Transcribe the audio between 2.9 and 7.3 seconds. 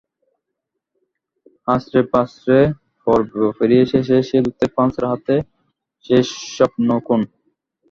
পর্ব পেরিয়ে শেষ ষোলোতে ফ্রান্সের হাতে সে স্বপ্ন খুন।